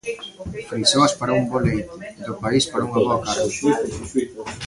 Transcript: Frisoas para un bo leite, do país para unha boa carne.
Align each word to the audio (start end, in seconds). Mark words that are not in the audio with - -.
Frisoas 0.69 1.13
para 1.19 1.35
un 1.39 1.43
bo 1.51 1.59
leite, 1.65 1.93
do 2.27 2.33
país 2.43 2.63
para 2.71 2.85
unha 2.89 3.01
boa 3.07 3.17
carne. 3.25 3.51